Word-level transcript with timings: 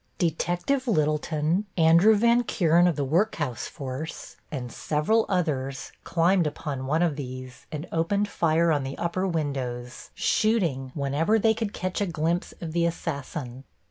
Detective 0.17 0.87
Littleton, 0.87 1.67
Andrew 1.77 2.15
Van 2.15 2.43
Kuren 2.43 2.87
of 2.87 2.95
the 2.95 3.05
Workhouse 3.05 3.67
force 3.67 4.35
and 4.51 4.71
several 4.71 5.27
others 5.29 5.91
climbed 6.03 6.47
upon 6.47 6.87
one 6.87 7.03
of 7.03 7.17
these 7.17 7.67
and 7.71 7.87
opened 7.91 8.27
fire 8.27 8.71
on 8.71 8.83
the 8.83 8.97
upper 8.97 9.27
windows, 9.27 10.09
shooting 10.15 10.89
whenever 10.95 11.37
they 11.37 11.53
could 11.53 11.71
catch 11.71 12.01
a 12.01 12.07
glimpse 12.07 12.51
of 12.61 12.71
the 12.71 12.87
assassin. 12.87 13.63